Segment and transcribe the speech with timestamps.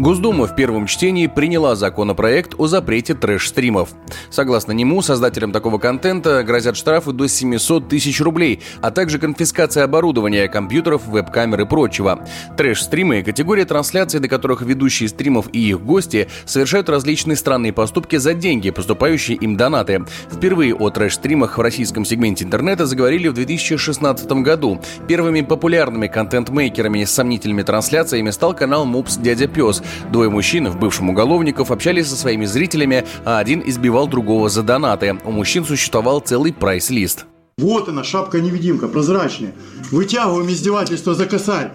[0.00, 3.90] Госдума в первом чтении приняла законопроект о запрете трэш-стримов.
[4.30, 10.48] Согласно нему, создателям такого контента грозят штрафы до 700 тысяч рублей, а также конфискация оборудования,
[10.48, 12.26] компьютеров, веб-камер и прочего.
[12.56, 18.32] Трэш-стримы– категория трансляций, на которых ведущие стримов и их гости совершают различные странные поступки за
[18.32, 20.06] деньги, поступающие им донаты.
[20.32, 24.80] Впервые о трэш-стримах в российском сегменте интернета заговорили в 2016 году.
[25.06, 31.10] Первыми популярными контент-мейкерами с сомнительными трансляциями стал канал Мупс Дядя Пес, Двое мужчин, в бывшем
[31.10, 35.18] уголовников, общались со своими зрителями, а один избивал другого за донаты.
[35.24, 37.26] У мужчин существовал целый прайс-лист.
[37.58, 39.52] Вот она, шапка-невидимка, прозрачная.
[39.90, 41.72] Вытягиваем издевательство за косарь.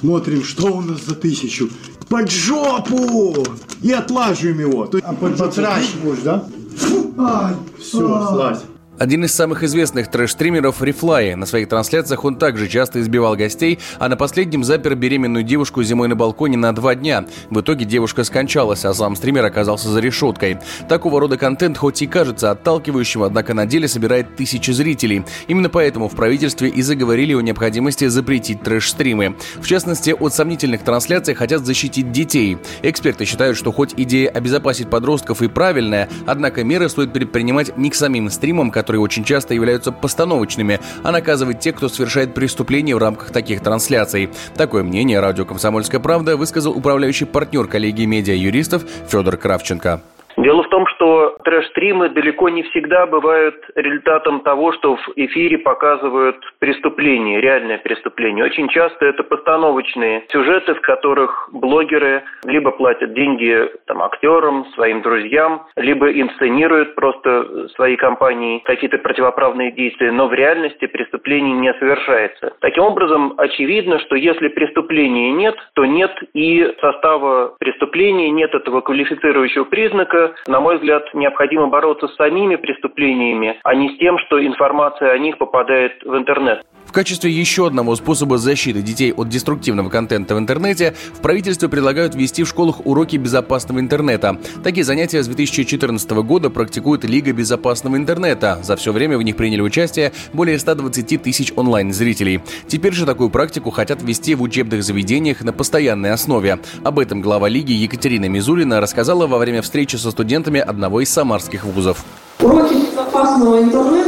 [0.00, 1.68] Смотрим, что у нас за тысячу.
[2.08, 3.44] Под жопу!
[3.82, 4.88] И отлаживаем его.
[5.02, 6.48] А под будешь, да?
[6.78, 8.62] Фу, ай, все, слазь.
[8.98, 11.36] Один из самых известных трэш-стримеров Рифлай.
[11.36, 16.08] На своих трансляциях он также часто избивал гостей, а на последнем запер беременную девушку зимой
[16.08, 17.24] на балконе на два дня.
[17.48, 20.58] В итоге девушка скончалась, а сам стример оказался за решеткой.
[20.88, 25.24] Такого рода контент хоть и кажется отталкивающим, однако на деле собирает тысячи зрителей.
[25.46, 29.36] Именно поэтому в правительстве и заговорили о необходимости запретить трэш-стримы.
[29.60, 32.58] В частности, от сомнительных трансляций хотят защитить детей.
[32.82, 37.94] Эксперты считают, что хоть идея обезопасить подростков и правильная, однако меры стоит предпринимать не к
[37.94, 42.98] самим стримам, которые которые очень часто являются постановочными, а наказывать тех, кто совершает преступления в
[42.98, 44.30] рамках таких трансляций.
[44.56, 50.00] Такое мнение радио «Комсомольская правда» высказал управляющий партнер коллегии медиа-юристов Федор Кравченко.
[50.38, 56.36] Дело в том, что трэш-стримы далеко не всегда бывают результатом того, что в эфире показывают
[56.58, 58.44] преступление, реальное преступление.
[58.44, 65.62] Очень часто это постановочные сюжеты, в которых блогеры либо платят деньги там, актерам, своим друзьям,
[65.76, 72.52] либо инсценируют просто своей компании какие-то противоправные действия, но в реальности преступление не совершается.
[72.60, 79.64] Таким образом, очевидно, что если преступления нет, то нет и состава преступления, нет этого квалифицирующего
[79.64, 81.37] признака, на мой взгляд, необходимо
[81.68, 86.64] бороться с самими преступлениями, а не с тем, что информация о них попадает в интернет.
[86.88, 92.14] В качестве еще одного способа защиты детей от деструктивного контента в интернете в правительстве предлагают
[92.14, 94.38] ввести в школах уроки безопасного интернета.
[94.64, 98.58] Такие занятия с 2014 года практикует Лига безопасного интернета.
[98.62, 102.40] За все время в них приняли участие более 120 тысяч онлайн-зрителей.
[102.68, 106.58] Теперь же такую практику хотят ввести в учебных заведениях на постоянной основе.
[106.84, 111.64] Об этом глава Лиги Екатерина Мизулина рассказала во время встречи со студентами одного из самарских
[111.64, 112.02] вузов.
[112.40, 114.07] Уроки безопасного интернета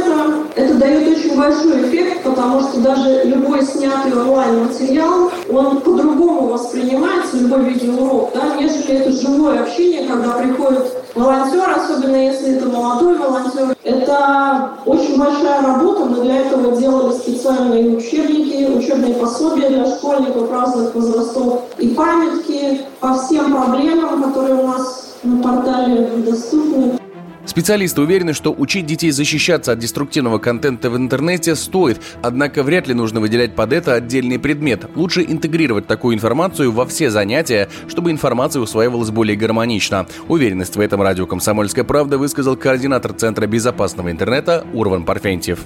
[0.55, 7.65] это дает очень большой эффект, потому что даже любой снятый онлайн-материал, он по-другому воспринимается, любой
[7.65, 13.75] видеоурок, да, нежели это живое общение, когда приходит волонтер, особенно если это молодой волонтер.
[13.83, 20.93] Это очень большая работа, мы для этого делали специальные учебники, учебные пособия для школьников разных
[20.93, 27.00] возрастов и памятки по всем проблемам, которые у нас на портале доступны.
[27.45, 32.93] Специалисты уверены, что учить детей защищаться от деструктивного контента в интернете стоит, однако вряд ли
[32.93, 34.85] нужно выделять под это отдельный предмет.
[34.95, 40.07] Лучше интегрировать такую информацию во все занятия, чтобы информация усваивалась более гармонично.
[40.27, 45.59] Уверенность в этом радио «Комсомольская правда» высказал координатор Центра безопасного интернета Урван Парфентьев.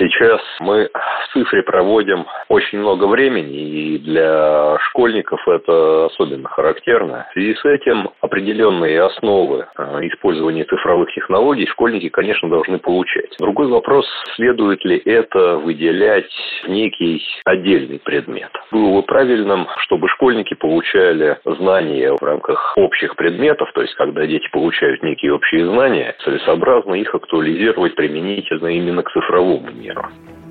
[0.00, 7.26] Сейчас мы в цифре проводим очень много времени, и для школьников это особенно характерно.
[7.28, 13.36] В связи с этим определенные основы а, использования цифровых технологий школьники, конечно, должны получать.
[13.38, 14.06] Другой вопрос,
[14.36, 16.32] следует ли это выделять
[16.66, 18.50] некий отдельный предмет.
[18.72, 24.48] Было бы правильным, чтобы школьники получали знания в рамках общих предметов, то есть когда дети
[24.50, 29.89] получают некие общие знания, целесообразно их актуализировать применительно именно к цифровому миру.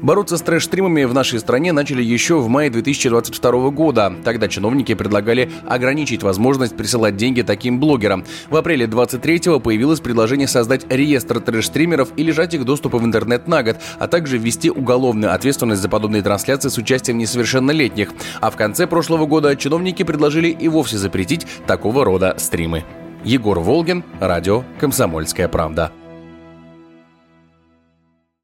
[0.01, 4.13] Бороться с трэш-стримами в нашей стране начали еще в мае 2022 года.
[4.23, 8.23] Тогда чиновники предлагали ограничить возможность присылать деньги таким блогерам.
[8.49, 13.61] В апреле 23-го появилось предложение создать реестр трэш-стримеров и лежать их доступа в интернет на
[13.61, 18.13] год, а также ввести уголовную ответственность за подобные трансляции с участием несовершеннолетних.
[18.39, 22.85] А в конце прошлого года чиновники предложили и вовсе запретить такого рода стримы.
[23.25, 25.91] Егор Волгин, радио «Комсомольская правда».